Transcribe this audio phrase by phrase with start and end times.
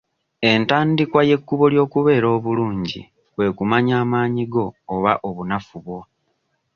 [0.51, 3.01] Entandikwa y'ekkubo ly'okubeera obulungi
[3.33, 5.99] kwe kumanya amaanyi go oba obunafu bwo.